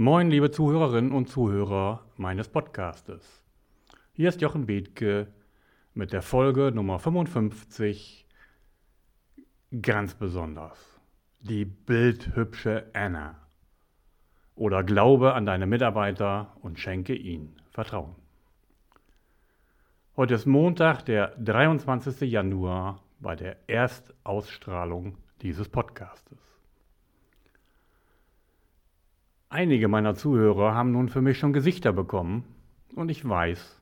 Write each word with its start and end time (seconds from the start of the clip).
Moin, 0.00 0.30
liebe 0.30 0.52
Zuhörerinnen 0.52 1.10
und 1.10 1.28
Zuhörer 1.28 2.04
meines 2.16 2.48
Podcastes. 2.48 3.42
Hier 4.12 4.28
ist 4.28 4.40
Jochen 4.40 4.64
Bethke 4.66 5.26
mit 5.92 6.12
der 6.12 6.22
Folge 6.22 6.70
Nummer 6.72 7.00
55 7.00 8.24
ganz 9.82 10.14
besonders. 10.14 11.00
Die 11.40 11.64
bildhübsche 11.64 12.88
Anna. 12.92 13.40
Oder 14.54 14.84
glaube 14.84 15.34
an 15.34 15.46
deine 15.46 15.66
Mitarbeiter 15.66 16.56
und 16.62 16.78
schenke 16.78 17.16
ihnen 17.16 17.60
Vertrauen. 17.72 18.14
Heute 20.16 20.34
ist 20.34 20.46
Montag, 20.46 21.06
der 21.06 21.34
23. 21.38 22.20
Januar 22.30 23.02
bei 23.18 23.34
der 23.34 23.68
Erstausstrahlung 23.68 25.18
dieses 25.42 25.68
Podcastes. 25.68 26.57
Einige 29.50 29.88
meiner 29.88 30.14
Zuhörer 30.14 30.74
haben 30.74 30.92
nun 30.92 31.08
für 31.08 31.22
mich 31.22 31.38
schon 31.38 31.54
Gesichter 31.54 31.94
bekommen 31.94 32.44
und 32.94 33.10
ich 33.10 33.26
weiß, 33.26 33.80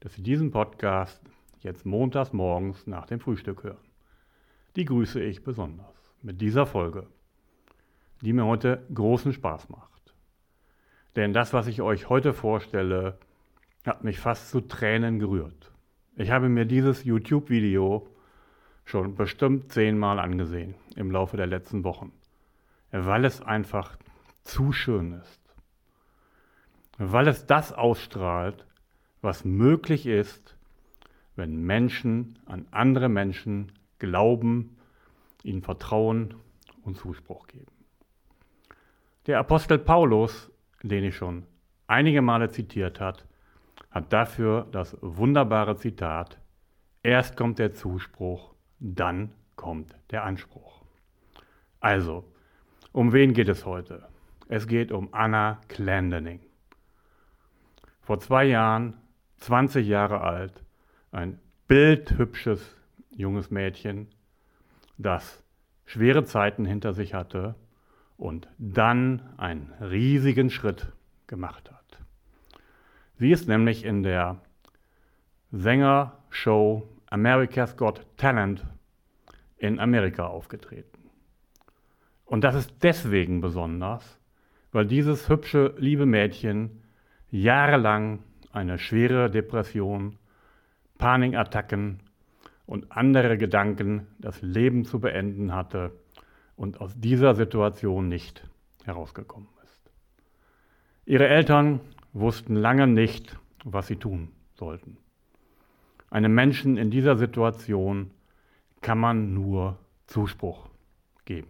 dass 0.00 0.14
sie 0.14 0.22
diesen 0.22 0.50
Podcast 0.50 1.20
jetzt 1.60 1.84
montags 1.84 2.32
morgens 2.32 2.86
nach 2.86 3.04
dem 3.04 3.20
Frühstück 3.20 3.62
hören. 3.62 3.84
Die 4.74 4.86
grüße 4.86 5.22
ich 5.22 5.44
besonders 5.44 5.92
mit 6.22 6.40
dieser 6.40 6.64
Folge, 6.64 7.06
die 8.22 8.32
mir 8.32 8.46
heute 8.46 8.86
großen 8.94 9.34
Spaß 9.34 9.68
macht. 9.68 10.14
Denn 11.14 11.34
das, 11.34 11.52
was 11.52 11.66
ich 11.66 11.82
euch 11.82 12.08
heute 12.08 12.32
vorstelle, 12.32 13.18
hat 13.84 14.04
mich 14.04 14.18
fast 14.18 14.48
zu 14.48 14.62
Tränen 14.62 15.18
gerührt. 15.18 15.72
Ich 16.16 16.30
habe 16.30 16.48
mir 16.48 16.64
dieses 16.64 17.04
YouTube-Video 17.04 18.08
schon 18.86 19.14
bestimmt 19.14 19.72
zehnmal 19.72 20.18
angesehen 20.18 20.74
im 20.96 21.10
Laufe 21.10 21.36
der 21.36 21.48
letzten 21.48 21.84
Wochen, 21.84 22.12
weil 22.92 23.26
es 23.26 23.42
einfach 23.42 23.98
zu 24.44 24.72
schön 24.72 25.12
ist. 25.12 25.40
Weil 26.98 27.28
es 27.28 27.46
das 27.46 27.72
ausstrahlt, 27.72 28.66
was 29.20 29.44
möglich 29.44 30.06
ist, 30.06 30.56
wenn 31.36 31.62
Menschen 31.62 32.38
an 32.46 32.66
andere 32.70 33.08
Menschen 33.08 33.72
glauben, 33.98 34.76
ihnen 35.42 35.62
Vertrauen 35.62 36.34
und 36.82 36.96
Zuspruch 36.96 37.46
geben. 37.46 37.72
Der 39.26 39.38
Apostel 39.38 39.78
Paulus, 39.78 40.50
den 40.82 41.04
ich 41.04 41.16
schon 41.16 41.46
einige 41.86 42.22
Male 42.22 42.50
zitiert 42.50 43.00
hat, 43.00 43.24
hat 43.90 44.12
dafür 44.12 44.66
das 44.72 44.96
wunderbare 45.00 45.76
Zitat, 45.76 46.40
erst 47.02 47.36
kommt 47.36 47.58
der 47.58 47.72
Zuspruch, 47.72 48.54
dann 48.80 49.32
kommt 49.54 49.94
der 50.10 50.24
Anspruch. 50.24 50.82
Also, 51.80 52.24
um 52.92 53.12
wen 53.12 53.32
geht 53.32 53.48
es 53.48 53.64
heute? 53.64 54.08
Es 54.54 54.66
geht 54.66 54.92
um 54.92 55.08
Anna 55.14 55.62
Clendening. 55.68 56.40
Vor 58.02 58.20
zwei 58.20 58.44
Jahren, 58.44 58.98
20 59.38 59.86
Jahre 59.86 60.20
alt, 60.20 60.62
ein 61.10 61.38
bildhübsches 61.68 62.76
junges 63.16 63.50
Mädchen, 63.50 64.08
das 64.98 65.42
schwere 65.86 66.24
Zeiten 66.24 66.66
hinter 66.66 66.92
sich 66.92 67.14
hatte 67.14 67.54
und 68.18 68.46
dann 68.58 69.22
einen 69.38 69.72
riesigen 69.80 70.50
Schritt 70.50 70.92
gemacht 71.26 71.70
hat. 71.70 71.98
Sie 73.14 73.30
ist 73.30 73.48
nämlich 73.48 73.86
in 73.86 74.02
der 74.02 74.38
Sängershow 75.50 76.86
America's 77.08 77.78
Got 77.78 78.04
Talent 78.18 78.66
in 79.56 79.80
Amerika 79.80 80.26
aufgetreten. 80.26 81.08
Und 82.26 82.44
das 82.44 82.54
ist 82.54 82.74
deswegen 82.82 83.40
besonders, 83.40 84.18
weil 84.72 84.86
dieses 84.86 85.28
hübsche, 85.28 85.74
liebe 85.78 86.06
Mädchen 86.06 86.82
jahrelang 87.30 88.20
eine 88.52 88.78
schwere 88.78 89.30
Depression, 89.30 90.18
Panikattacken 90.98 92.00
und 92.66 92.90
andere 92.90 93.38
Gedanken, 93.38 94.06
das 94.18 94.40
Leben 94.42 94.84
zu 94.84 95.00
beenden 95.00 95.54
hatte 95.54 95.92
und 96.56 96.80
aus 96.80 96.98
dieser 96.98 97.34
Situation 97.34 98.08
nicht 98.08 98.48
herausgekommen 98.84 99.48
ist. 99.64 99.90
Ihre 101.04 101.28
Eltern 101.28 101.80
wussten 102.12 102.56
lange 102.56 102.86
nicht, 102.86 103.36
was 103.64 103.86
sie 103.86 103.96
tun 103.96 104.30
sollten. 104.54 104.96
Einem 106.10 106.34
Menschen 106.34 106.76
in 106.76 106.90
dieser 106.90 107.16
Situation 107.16 108.10
kann 108.80 108.98
man 108.98 109.32
nur 109.32 109.78
Zuspruch 110.06 110.68
geben. 111.24 111.48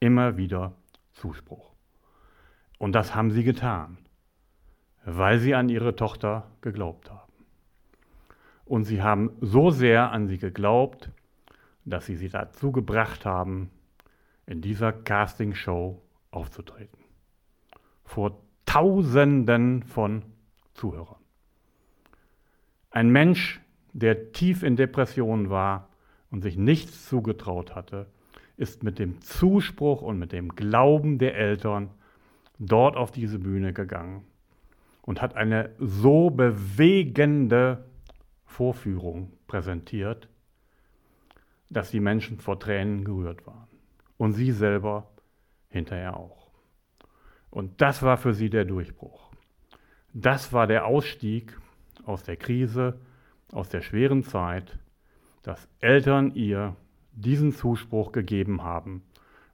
Immer 0.00 0.36
wieder 0.36 0.74
Zuspruch. 1.12 1.71
Und 2.82 2.96
das 2.96 3.14
haben 3.14 3.30
sie 3.30 3.44
getan, 3.44 3.96
weil 5.04 5.38
sie 5.38 5.54
an 5.54 5.68
ihre 5.68 5.94
Tochter 5.94 6.50
geglaubt 6.62 7.12
haben. 7.12 7.32
Und 8.64 8.82
sie 8.86 9.00
haben 9.00 9.30
so 9.40 9.70
sehr 9.70 10.10
an 10.10 10.26
sie 10.26 10.38
geglaubt, 10.38 11.12
dass 11.84 12.06
sie 12.06 12.16
sie 12.16 12.28
dazu 12.28 12.72
gebracht 12.72 13.24
haben, 13.24 13.70
in 14.46 14.62
dieser 14.62 14.92
Castingshow 14.92 16.02
aufzutreten. 16.32 16.98
Vor 18.04 18.42
Tausenden 18.66 19.84
von 19.84 20.24
Zuhörern. 20.74 21.22
Ein 22.90 23.10
Mensch, 23.10 23.60
der 23.92 24.32
tief 24.32 24.64
in 24.64 24.74
Depressionen 24.74 25.50
war 25.50 25.88
und 26.32 26.42
sich 26.42 26.56
nichts 26.56 27.06
zugetraut 27.06 27.76
hatte, 27.76 28.08
ist 28.56 28.82
mit 28.82 28.98
dem 28.98 29.20
Zuspruch 29.20 30.02
und 30.02 30.18
mit 30.18 30.32
dem 30.32 30.56
Glauben 30.56 31.18
der 31.18 31.36
Eltern 31.36 31.90
dort 32.68 32.96
auf 32.96 33.10
diese 33.10 33.38
Bühne 33.38 33.72
gegangen 33.72 34.24
und 35.02 35.20
hat 35.20 35.34
eine 35.34 35.70
so 35.78 36.30
bewegende 36.30 37.84
Vorführung 38.44 39.32
präsentiert, 39.46 40.28
dass 41.70 41.90
die 41.90 42.00
Menschen 42.00 42.38
vor 42.38 42.60
Tränen 42.60 43.04
gerührt 43.04 43.46
waren. 43.46 43.68
Und 44.16 44.32
sie 44.34 44.52
selber 44.52 45.10
hinterher 45.68 46.16
auch. 46.16 46.50
Und 47.50 47.80
das 47.80 48.02
war 48.02 48.16
für 48.16 48.34
sie 48.34 48.50
der 48.50 48.64
Durchbruch. 48.64 49.30
Das 50.12 50.52
war 50.52 50.66
der 50.66 50.86
Ausstieg 50.86 51.58
aus 52.04 52.22
der 52.22 52.36
Krise, 52.36 53.00
aus 53.50 53.68
der 53.68 53.82
schweren 53.82 54.22
Zeit, 54.22 54.78
dass 55.42 55.68
Eltern 55.80 56.34
ihr 56.34 56.76
diesen 57.12 57.52
Zuspruch 57.52 58.12
gegeben 58.12 58.62
haben 58.62 59.02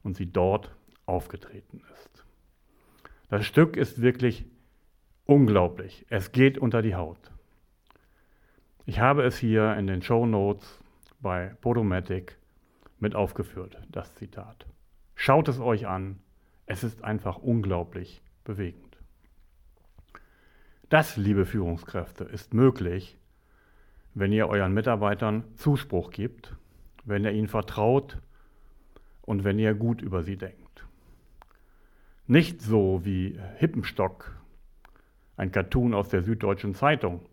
und 0.02 0.16
sie 0.16 0.30
dort 0.30 0.74
aufgetreten 1.06 1.80
ist. 1.92 2.17
Das 3.28 3.44
Stück 3.44 3.76
ist 3.76 4.00
wirklich 4.00 4.46
unglaublich. 5.26 6.06
Es 6.08 6.32
geht 6.32 6.56
unter 6.56 6.80
die 6.80 6.94
Haut. 6.94 7.30
Ich 8.86 9.00
habe 9.00 9.22
es 9.22 9.36
hier 9.36 9.76
in 9.76 9.86
den 9.86 10.00
Show 10.00 10.24
Notes 10.24 10.80
bei 11.20 11.54
Podomatic 11.60 12.38
mit 12.98 13.14
aufgeführt, 13.14 13.76
das 13.90 14.14
Zitat. 14.14 14.66
Schaut 15.14 15.48
es 15.48 15.60
euch 15.60 15.86
an. 15.86 16.20
Es 16.64 16.84
ist 16.84 17.04
einfach 17.04 17.36
unglaublich 17.36 18.22
bewegend. 18.44 18.96
Das, 20.88 21.18
liebe 21.18 21.44
Führungskräfte, 21.44 22.24
ist 22.24 22.54
möglich, 22.54 23.18
wenn 24.14 24.32
ihr 24.32 24.48
euren 24.48 24.72
Mitarbeitern 24.72 25.44
Zuspruch 25.54 26.10
gibt, 26.10 26.56
wenn 27.04 27.24
ihr 27.24 27.32
ihnen 27.32 27.48
vertraut 27.48 28.18
und 29.20 29.44
wenn 29.44 29.58
ihr 29.58 29.74
gut 29.74 30.00
über 30.00 30.22
sie 30.22 30.38
denkt. 30.38 30.67
Nicht 32.30 32.60
so 32.60 33.06
wie 33.06 33.40
Hippenstock, 33.56 34.38
ein 35.38 35.50
Cartoon 35.50 35.94
aus 35.94 36.10
der 36.10 36.20
Süddeutschen 36.20 36.74
Zeitung, 36.74 37.24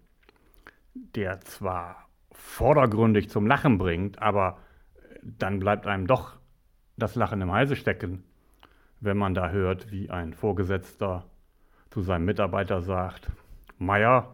der 0.93 1.41
zwar 1.41 2.07
vordergründig 2.31 3.29
zum 3.29 3.45
Lachen 3.45 3.77
bringt, 3.77 4.21
aber 4.21 4.57
dann 5.21 5.59
bleibt 5.59 5.85
einem 5.85 6.07
doch 6.07 6.37
das 6.95 7.15
Lachen 7.15 7.41
im 7.41 7.51
Halse 7.51 7.75
stecken, 7.75 8.23
wenn 9.01 9.17
man 9.17 9.33
da 9.33 9.49
hört, 9.49 9.91
wie 9.91 10.09
ein 10.09 10.33
Vorgesetzter 10.33 11.25
zu 11.89 11.99
seinem 11.99 12.23
Mitarbeiter 12.23 12.81
sagt, 12.81 13.29
Meier, 13.77 14.33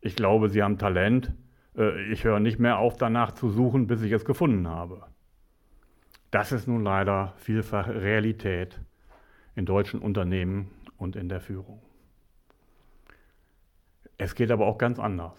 ich 0.00 0.14
glaube, 0.14 0.48
Sie 0.48 0.62
haben 0.62 0.78
Talent, 0.78 1.34
äh, 1.76 2.00
ich 2.12 2.22
höre 2.22 2.38
nicht 2.38 2.60
mehr 2.60 2.78
auf 2.78 2.98
danach 2.98 3.32
zu 3.32 3.48
suchen, 3.48 3.88
bis 3.88 4.02
ich 4.02 4.12
es 4.12 4.24
gefunden 4.24 4.68
habe. 4.68 5.02
Das 6.30 6.52
ist 6.52 6.68
nun 6.68 6.84
leider 6.84 7.34
vielfach 7.38 7.88
Realität 7.88 8.80
in 9.58 9.66
deutschen 9.66 9.98
Unternehmen 9.98 10.70
und 10.98 11.16
in 11.16 11.28
der 11.28 11.40
Führung. 11.40 11.82
Es 14.16 14.36
geht 14.36 14.52
aber 14.52 14.66
auch 14.66 14.78
ganz 14.78 15.00
anders. 15.00 15.34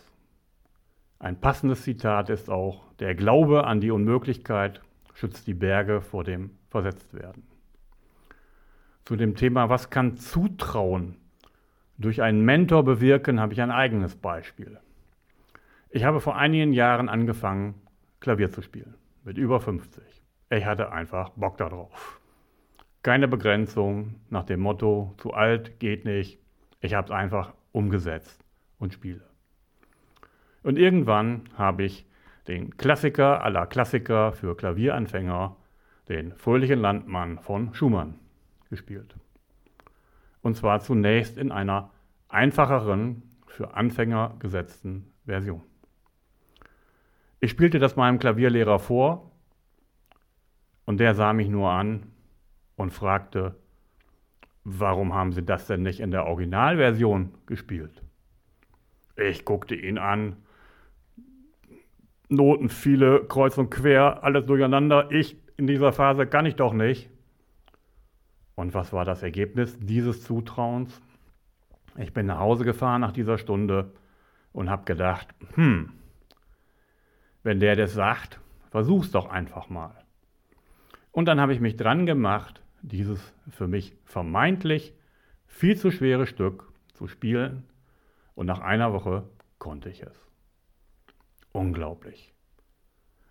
Ein 1.20 1.40
passendes 1.40 1.84
Zitat 1.84 2.30
ist 2.30 2.50
auch, 2.50 2.84
der 3.00 3.16
Glaube 3.16 3.64
an 3.64 3.80
die 3.80 3.92
Unmöglichkeit 3.92 4.82
schützt 5.14 5.48
die 5.48 5.54
Berge 5.54 6.02
vor 6.02 6.26
dem 6.26 6.52
Versetztwerden. 6.70 7.44
Zu 9.06 9.16
dem 9.16 9.38
Thema, 9.38 9.70
was 9.70 9.90
kann 9.90 10.18
Zutrauen 10.18 11.16
durch 11.98 12.22
einen 12.22 12.44
Mentor 12.44 12.84
bewirken, 12.84 13.40
habe 13.40 13.54
ich 13.54 13.62
ein 13.62 13.72
eigenes 13.72 14.18
Beispiel. 14.18 14.82
Ich 15.92 16.04
habe 16.04 16.20
vor 16.20 16.36
einigen 16.36 16.74
Jahren 16.74 17.08
angefangen, 17.08 17.76
Klavier 18.20 18.52
zu 18.52 18.62
spielen, 18.62 18.96
mit 19.24 19.38
über 19.38 19.62
50. 19.62 20.04
Ich 20.50 20.66
hatte 20.66 20.92
einfach 20.92 21.30
Bock 21.30 21.58
darauf. 21.58 22.19
Keine 23.02 23.28
Begrenzung 23.28 24.16
nach 24.30 24.44
dem 24.44 24.60
Motto, 24.60 25.14
zu 25.18 25.34
alt 25.34 25.80
geht 25.80 26.04
nicht. 26.04 26.40
Ich 26.82 26.94
habe 26.94 27.06
es 27.06 27.12
einfach 27.12 27.54
umgesetzt 27.72 28.44
und 28.78 28.94
spiele. 28.94 29.24
Und 30.64 30.78
irgendwann 30.78 31.44
habe 31.56 31.84
ich 31.84 32.06
den 32.48 32.76
Klassiker 32.76 33.44
aller 33.44 33.68
Klassiker 33.68 34.34
für 34.34 34.58
Klavieranfänger, 34.58 35.56
den 36.10 36.36
Fröhlichen 36.36 36.80
Landmann 36.80 37.40
von 37.40 37.74
Schumann, 37.74 38.16
gespielt. 38.70 39.16
Und 40.42 40.56
zwar 40.56 40.80
zunächst 40.82 41.38
in 41.38 41.52
einer 41.52 41.92
einfacheren, 42.28 43.24
für 43.48 43.74
Anfänger 43.74 44.36
gesetzten 44.40 45.12
Version. 45.26 45.62
Ich 47.40 47.52
spielte 47.52 47.80
das 47.80 47.96
meinem 47.96 48.20
Klavierlehrer 48.20 48.80
vor 48.80 49.32
und 50.86 51.00
der 51.00 51.16
sah 51.16 51.34
mich 51.34 51.50
nur 51.50 51.70
an 51.70 52.04
und 52.80 52.92
fragte, 52.92 53.56
warum 54.64 55.14
haben 55.14 55.34
Sie 55.34 55.44
das 55.44 55.68
denn 55.68 55.82
nicht 55.82 56.00
in 56.00 56.12
der 56.12 56.26
Originalversion 56.26 57.34
gespielt? 57.46 58.02
Ich 59.18 59.44
guckte 59.44 59.76
ihn 59.76 59.98
an, 59.98 60.38
Noten 62.30 62.70
viele, 62.70 63.26
kreuz 63.26 63.58
und 63.58 63.70
quer, 63.70 64.24
alles 64.24 64.46
durcheinander. 64.46 65.12
Ich 65.12 65.36
in 65.58 65.68
dieser 65.68 65.92
Phase 65.92 66.26
kann 66.26 66.46
ich 66.46 66.56
doch 66.56 66.72
nicht. 66.72 67.10
Und 68.56 68.74
was 68.74 68.94
war 68.94 69.04
das 69.04 69.24
Ergebnis 69.24 69.78
dieses 69.80 70.24
Zutrauens? 70.24 71.02
Ich 71.98 72.14
bin 72.14 72.28
nach 72.28 72.40
Hause 72.40 72.64
gefahren 72.64 73.02
nach 73.02 73.12
dieser 73.12 73.38
Stunde 73.38 73.92
und 74.54 74.70
habe 74.70 74.86
gedacht, 74.86 75.28
hm, 75.56 75.92
wenn 77.44 77.60
der 77.60 77.76
das 77.76 77.94
sagt, 77.94 78.40
versuch's 78.70 79.12
doch 79.12 79.30
einfach 79.30 79.70
mal. 79.70 79.96
Und 81.12 81.26
dann 81.26 81.42
habe 81.42 81.52
ich 81.52 81.60
mich 81.60 81.76
dran 81.76 82.06
gemacht, 82.06 82.62
dieses 82.82 83.34
für 83.50 83.68
mich 83.68 83.96
vermeintlich 84.06 84.94
viel 85.46 85.78
zu 85.78 85.92
schwere 85.92 86.28
Stück 86.28 86.72
zu 86.94 87.08
spielen 87.08 87.64
und 88.36 88.46
nach 88.46 88.60
einer 88.60 88.94
Woche 88.94 89.28
konnte 89.58 89.90
ich 89.90 90.02
es. 90.04 90.18
Unglaublich. 91.52 92.34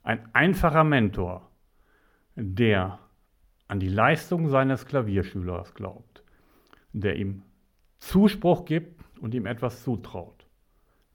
Ein 0.02 0.28
einfacher 0.34 0.84
Mentor, 0.84 1.50
der 2.34 2.98
an 3.68 3.80
die 3.80 3.88
Leistung 3.88 4.48
seines 4.48 4.86
Klavierschülers 4.86 5.74
glaubt, 5.74 6.22
der 6.92 7.16
ihm 7.16 7.42
Zuspruch 7.98 8.64
gibt 8.64 9.04
und 9.20 9.34
ihm 9.34 9.46
etwas 9.46 9.82
zutraut, 9.82 10.46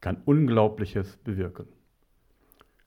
kann 0.02 0.22
Unglaubliches 0.26 1.18
bewirken. 1.18 1.68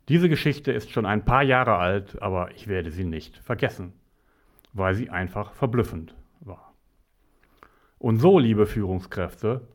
Diese 0.08 0.28
Geschichte 0.28 0.70
ist 0.70 0.90
schon 0.90 1.06
ein 1.06 1.24
paar 1.24 1.42
Jahre 1.42 1.76
alt, 1.76 2.20
aber 2.22 2.52
ich 2.54 2.68
werde 2.68 2.92
sie 2.92 3.04
nicht 3.04 3.38
vergessen, 3.38 3.92
weil 4.76 4.94
sie 4.94 5.10
einfach 5.10 5.52
verblüffend 5.52 6.14
war. 6.40 6.74
Und 7.98 8.18
so, 8.18 8.38
liebe 8.38 8.66
Führungskräfte, 8.66 9.66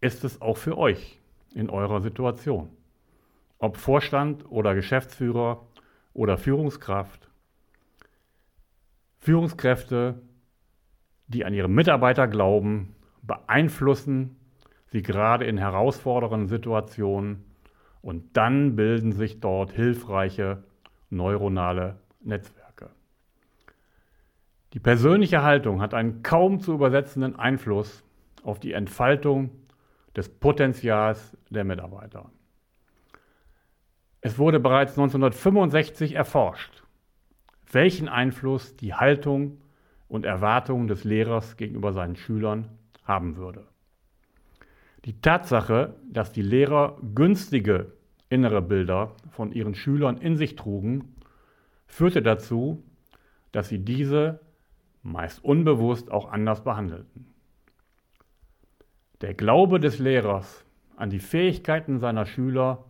ist 0.00 0.24
es 0.24 0.42
auch 0.42 0.56
für 0.56 0.76
euch 0.76 1.20
in 1.54 1.70
eurer 1.70 2.00
Situation. 2.00 2.70
Ob 3.58 3.76
Vorstand 3.76 4.50
oder 4.50 4.74
Geschäftsführer 4.74 5.66
oder 6.12 6.36
Führungskraft. 6.38 7.28
Führungskräfte, 9.18 10.20
die 11.28 11.44
an 11.44 11.54
ihre 11.54 11.68
Mitarbeiter 11.68 12.26
glauben, 12.26 12.94
beeinflussen 13.22 14.36
sie 14.86 15.02
gerade 15.02 15.44
in 15.44 15.58
herausfordernden 15.58 16.48
Situationen 16.48 17.44
und 18.02 18.36
dann 18.36 18.74
bilden 18.76 19.12
sich 19.12 19.40
dort 19.40 19.72
hilfreiche 19.72 20.64
neuronale 21.10 22.00
Netzwerke. 22.22 22.59
Die 24.72 24.80
persönliche 24.80 25.42
Haltung 25.42 25.80
hat 25.80 25.94
einen 25.94 26.22
kaum 26.22 26.60
zu 26.60 26.72
übersetzenden 26.72 27.36
Einfluss 27.36 28.04
auf 28.44 28.60
die 28.60 28.72
Entfaltung 28.72 29.50
des 30.16 30.28
Potenzials 30.28 31.36
der 31.50 31.64
Mitarbeiter. 31.64 32.30
Es 34.20 34.38
wurde 34.38 34.60
bereits 34.60 34.92
1965 34.92 36.14
erforscht, 36.14 36.82
welchen 37.72 38.08
Einfluss 38.08 38.76
die 38.76 38.94
Haltung 38.94 39.58
und 40.08 40.24
Erwartungen 40.24 40.88
des 40.88 41.04
Lehrers 41.04 41.56
gegenüber 41.56 41.92
seinen 41.92 42.16
Schülern 42.16 42.68
haben 43.04 43.36
würde. 43.36 43.66
Die 45.04 45.20
Tatsache, 45.20 45.94
dass 46.08 46.32
die 46.32 46.42
Lehrer 46.42 46.98
günstige 47.14 47.92
innere 48.28 48.60
Bilder 48.60 49.16
von 49.30 49.52
ihren 49.52 49.74
Schülern 49.74 50.18
in 50.18 50.36
sich 50.36 50.56
trugen, 50.56 51.16
führte 51.86 52.22
dazu, 52.22 52.84
dass 53.52 53.68
sie 53.68 53.78
diese 53.78 54.40
meist 55.02 55.42
unbewusst 55.44 56.10
auch 56.10 56.30
anders 56.30 56.62
behandelten. 56.62 57.32
Der 59.20 59.34
Glaube 59.34 59.80
des 59.80 59.98
Lehrers 59.98 60.64
an 60.96 61.10
die 61.10 61.18
Fähigkeiten 61.18 61.98
seiner 61.98 62.26
Schüler 62.26 62.84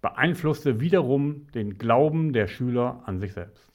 beeinflusste 0.00 0.80
wiederum 0.80 1.46
den 1.52 1.78
Glauben 1.78 2.32
der 2.32 2.46
Schüler 2.46 3.02
an 3.06 3.18
sich 3.18 3.32
selbst. 3.32 3.68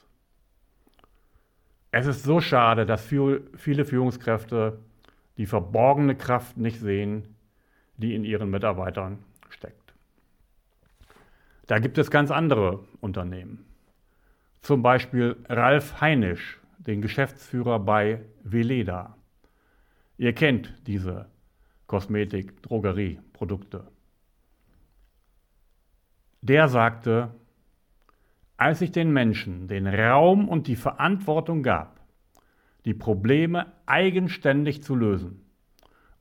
Es 1.91 2.07
ist 2.07 2.23
so 2.23 2.39
schade, 2.39 2.85
dass 2.85 3.05
viele 3.05 3.85
Führungskräfte 3.85 4.79
die 5.37 5.45
verborgene 5.45 6.15
Kraft 6.15 6.57
nicht 6.57 6.79
sehen, 6.79 7.35
die 7.97 8.15
in 8.15 8.23
ihren 8.23 8.49
Mitarbeitern 8.49 9.19
steckt. 9.49 9.93
Da 11.67 11.79
gibt 11.79 11.97
es 11.97 12.09
ganz 12.09 12.31
andere 12.31 12.79
Unternehmen. 12.99 13.65
Zum 14.61 14.81
Beispiel 14.81 15.35
Ralf 15.47 16.01
Heinisch, 16.01 16.59
den 16.87 17.01
Geschäftsführer 17.01 17.79
bei 17.79 18.21
Veleda. 18.43 19.17
Ihr 20.17 20.33
kennt 20.33 20.73
diese 20.87 21.27
Kosmetik, 21.87 22.61
Drogerie, 22.61 23.19
Produkte. 23.33 23.87
Der 26.41 26.67
sagte, 26.67 27.33
als 28.57 28.81
ich 28.81 28.91
den 28.91 29.11
Menschen 29.11 29.67
den 29.67 29.87
Raum 29.87 30.47
und 30.47 30.67
die 30.67 30.75
Verantwortung 30.75 31.63
gab, 31.63 31.99
die 32.85 32.93
Probleme 32.93 33.71
eigenständig 33.85 34.83
zu 34.83 34.95
lösen 34.95 35.41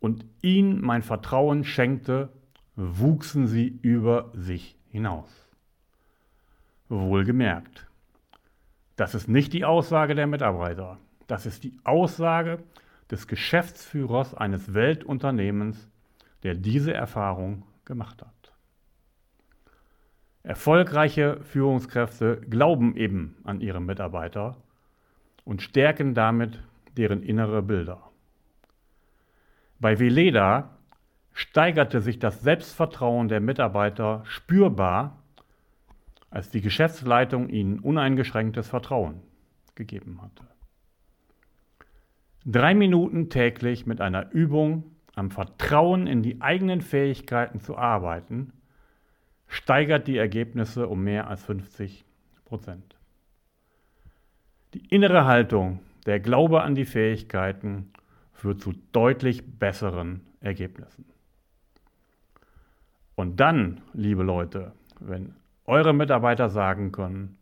und 0.00 0.25
ihnen 0.41 0.81
mein 0.81 1.03
Vertrauen 1.03 1.65
schenkte, 1.65 2.31
wuchsen 2.76 3.47
sie 3.47 3.79
über 3.82 4.31
sich 4.35 4.76
hinaus. 4.88 5.49
Wohlgemerkt, 6.88 7.88
das 9.02 9.16
ist 9.16 9.26
nicht 9.26 9.52
die 9.52 9.64
Aussage 9.64 10.14
der 10.14 10.28
Mitarbeiter, 10.28 10.96
das 11.26 11.44
ist 11.44 11.64
die 11.64 11.76
Aussage 11.82 12.62
des 13.10 13.26
Geschäftsführers 13.26 14.32
eines 14.32 14.75
Weltunternehmens, 14.75 15.90
der 16.44 16.54
diese 16.54 16.94
Erfahrung 16.94 17.65
gemacht 17.84 18.22
hat. 18.22 18.53
Erfolgreiche 20.44 21.41
Führungskräfte 21.43 22.43
glauben 22.48 22.96
eben 22.96 23.34
an 23.43 23.60
ihre 23.60 23.81
Mitarbeiter 23.81 24.56
und 25.44 25.62
stärken 25.62 26.15
damit 26.15 26.62
deren 26.96 27.24
innere 27.24 27.60
Bilder. 27.60 28.08
Bei 29.81 29.98
Veleda 29.98 30.77
steigerte 31.32 32.00
sich 32.03 32.20
das 32.20 32.43
Selbstvertrauen 32.43 33.27
der 33.27 33.41
Mitarbeiter 33.41 34.22
spürbar, 34.27 35.21
als 36.32 36.48
die 36.48 36.62
Geschäftsleitung 36.62 37.51
ihnen 37.51 37.79
uneingeschränktes 37.79 38.67
Vertrauen 38.67 39.20
gegeben 39.74 40.20
hatte. 40.22 40.44
Drei 42.46 42.74
Minuten 42.74 43.29
täglich 43.29 43.86
mit 43.86 44.01
einer 44.01 44.32
Übung 44.32 44.84
am 45.15 45.31
Vertrauen 45.31 46.06
in 46.06 46.22
die 46.22 46.41
eigenen 46.41 46.81
Fähigkeiten 46.81 47.60
zu 47.60 47.77
arbeiten, 47.77 48.53
steigert 49.46 50.06
die 50.06 50.17
Ergebnisse 50.17 50.89
um 50.89 51.05
mehr 51.05 51.29
als 51.29 51.44
50 51.44 52.05
Prozent. 52.46 52.96
Die 54.72 54.86
innere 54.86 55.27
Haltung, 55.27 55.81
der 56.06 56.19
Glaube 56.19 56.62
an 56.62 56.74
die 56.74 56.86
Fähigkeiten 56.86 57.93
führt 58.32 58.62
zu 58.62 58.72
deutlich 58.93 59.58
besseren 59.58 60.22
Ergebnissen. 60.41 61.05
Und 63.17 63.39
dann, 63.39 63.82
liebe 63.93 64.22
Leute, 64.22 64.72
wenn 64.98 65.34
eure 65.66 65.92
Mitarbeiter 65.92 66.48
sagen 66.48 66.92
können, 66.92 67.38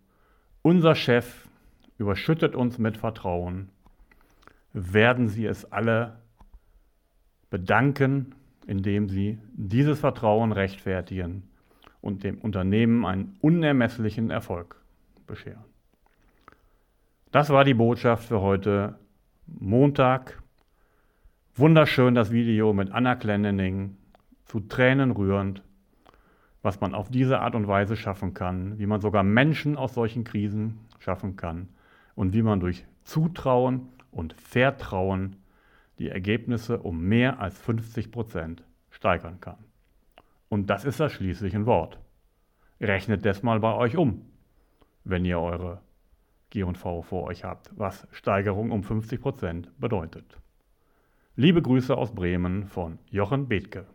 unser 0.62 0.94
Chef 0.94 1.48
überschüttet 1.98 2.54
uns 2.54 2.78
mit 2.78 2.96
Vertrauen, 2.96 3.70
werden 4.72 5.28
sie 5.28 5.46
es 5.46 5.70
alle 5.70 6.18
bedanken, 7.50 8.34
indem 8.66 9.08
sie 9.08 9.38
dieses 9.52 10.00
Vertrauen 10.00 10.52
rechtfertigen 10.52 11.42
und 12.00 12.24
dem 12.24 12.38
Unternehmen 12.38 13.04
einen 13.04 13.36
unermesslichen 13.40 14.30
Erfolg 14.30 14.76
bescheren. 15.26 15.64
Das 17.32 17.50
war 17.50 17.64
die 17.64 17.74
Botschaft 17.74 18.24
für 18.24 18.40
heute 18.40 18.98
Montag. 19.46 20.42
Wunderschön 21.54 22.14
das 22.14 22.30
Video 22.30 22.72
mit 22.72 22.90
Anna 22.92 23.14
Klennening, 23.16 23.96
zu 24.46 24.60
Tränen 24.60 25.10
rührend, 25.10 25.62
was 26.62 26.80
man 26.80 26.94
auf 26.94 27.10
diese 27.10 27.40
Art 27.40 27.54
und 27.54 27.68
Weise 27.68 27.96
schaffen 27.96 28.34
kann, 28.34 28.78
wie 28.78 28.86
man 28.86 29.00
sogar 29.00 29.22
Menschen 29.22 29.76
aus 29.76 29.94
solchen 29.94 30.24
Krisen 30.24 30.78
schaffen 30.98 31.36
kann 31.36 31.68
und 32.14 32.34
wie 32.34 32.42
man 32.42 32.60
durch 32.60 32.84
Zutrauen 33.04 33.88
und 34.10 34.34
Vertrauen 34.34 35.36
die 35.98 36.08
Ergebnisse 36.08 36.80
um 36.80 37.02
mehr 37.02 37.40
als 37.40 37.58
50 37.58 38.10
Prozent 38.10 38.64
steigern 38.90 39.40
kann. 39.40 39.58
Und 40.48 40.68
das 40.68 40.84
ist 40.84 41.00
das 41.00 41.12
schließliche 41.12 41.64
Wort. 41.66 41.98
Rechnet 42.80 43.24
das 43.24 43.42
mal 43.42 43.60
bei 43.60 43.74
euch 43.74 43.96
um, 43.96 44.26
wenn 45.04 45.24
ihr 45.24 45.38
eure 45.38 45.80
G&V 46.50 47.02
vor 47.02 47.24
euch 47.24 47.44
habt, 47.44 47.70
was 47.76 48.08
Steigerung 48.10 48.70
um 48.70 48.82
50 48.82 49.20
Prozent 49.20 49.70
bedeutet. 49.78 50.38
Liebe 51.36 51.62
Grüße 51.62 51.96
aus 51.96 52.14
Bremen 52.14 52.66
von 52.66 52.98
Jochen 53.08 53.48
Bethke. 53.48 53.86